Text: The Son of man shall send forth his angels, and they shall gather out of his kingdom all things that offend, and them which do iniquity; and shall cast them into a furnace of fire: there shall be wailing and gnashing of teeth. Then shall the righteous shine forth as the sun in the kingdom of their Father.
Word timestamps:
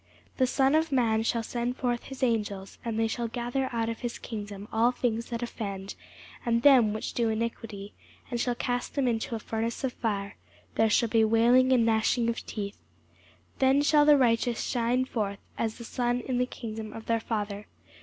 The 0.37 0.47
Son 0.47 0.73
of 0.73 0.91
man 0.91 1.21
shall 1.21 1.43
send 1.43 1.77
forth 1.77 2.05
his 2.05 2.23
angels, 2.23 2.79
and 2.83 2.97
they 2.97 3.05
shall 3.07 3.27
gather 3.27 3.69
out 3.71 3.87
of 3.87 3.99
his 3.99 4.17
kingdom 4.17 4.67
all 4.73 4.91
things 4.91 5.27
that 5.27 5.43
offend, 5.43 5.93
and 6.43 6.63
them 6.63 6.91
which 6.91 7.13
do 7.13 7.29
iniquity; 7.29 7.93
and 8.31 8.41
shall 8.41 8.55
cast 8.55 8.95
them 8.95 9.07
into 9.07 9.35
a 9.35 9.39
furnace 9.39 9.83
of 9.83 9.93
fire: 9.93 10.37
there 10.73 10.89
shall 10.89 11.09
be 11.09 11.23
wailing 11.23 11.71
and 11.71 11.85
gnashing 11.85 12.29
of 12.29 12.43
teeth. 12.47 12.79
Then 13.59 13.83
shall 13.83 14.05
the 14.07 14.17
righteous 14.17 14.63
shine 14.63 15.05
forth 15.05 15.37
as 15.55 15.75
the 15.77 15.83
sun 15.83 16.21
in 16.21 16.39
the 16.39 16.47
kingdom 16.47 16.93
of 16.93 17.05
their 17.05 17.19
Father. 17.19 17.67